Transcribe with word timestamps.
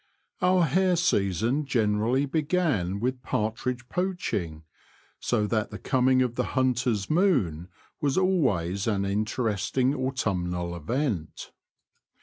/^ 0.41 0.59
U^ 0.59 0.65
hare 0.67 0.95
season 0.95 1.63
generally 1.63 2.25
began 2.25 2.99
with 2.99 3.19
\iy 3.21 3.21
partridge 3.21 3.87
poaching, 3.87 4.63
so 5.19 5.45
that 5.45 5.69
the 5.69 5.77
coming 5.77 6.23
of 6.23 6.33
the 6.33 6.43
hunter's 6.57 7.07
moon 7.07 7.67
was 8.01 8.17
always 8.17 8.87
an 8.87 9.05
in 9.05 9.25
teresting 9.25 9.93
autumnal 9.93 10.75
event. 10.75 11.51